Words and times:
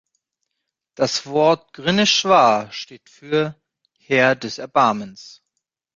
Das 0.95 1.27
Wort 1.27 1.73
"Ghrneshwar" 1.73 2.71
steht 2.71 3.07
für 3.07 3.55
"Herr 3.99 4.35
des 4.35 4.57
Erbarmens". 4.57 5.43